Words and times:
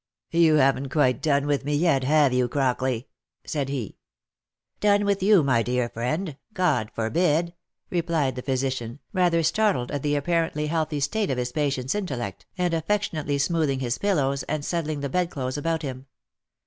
"You 0.31 0.55
haven't 0.55 0.89
quite 0.89 1.21
done 1.21 1.45
with 1.45 1.63
me 1.63 1.75
yet, 1.75 2.03
have 2.03 2.33
you, 2.33 2.47
Crockley?" 2.49 3.05
said 3.45 3.69
he." 3.69 3.97
Done 4.79 5.05
with 5.05 5.21
you, 5.21 5.43
my 5.43 5.61
dear 5.61 5.89
friend? 5.89 6.37
God 6.55 6.89
forbid!" 6.95 7.53
replied 7.91 8.35
the 8.35 8.41
phy 8.41 8.53
sician, 8.53 8.97
rather 9.13 9.43
startled 9.43 9.91
at 9.91 10.01
the 10.01 10.15
apparently 10.15 10.65
healthy 10.65 11.01
state 11.01 11.29
of 11.29 11.37
his 11.37 11.51
patient's 11.51 11.93
intellect, 11.93 12.47
and 12.57 12.73
affectionately 12.73 13.37
smoothing 13.37 13.79
his 13.79 13.99
pillows, 13.99 14.41
and 14.49 14.65
settling 14.65 15.01
the 15.01 15.07
"bedclothes 15.09 15.55
about 15.55 15.83
him. 15.83 16.07